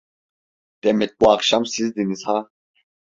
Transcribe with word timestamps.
Demek 0.83 1.21
bu 1.21 1.31
akşam 1.31 1.65
sizdiniz 1.65 2.27
ha? 2.27 2.49